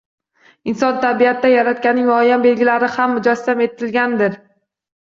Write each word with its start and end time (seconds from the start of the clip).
Inson 0.71 0.97
tabiatida 1.03 1.51
Yaratganning 1.53 2.09
muayyan 2.09 2.49
belgilari 2.49 2.93
ham 2.99 3.17
mujassam 3.19 3.67
etilganidek 3.71 4.43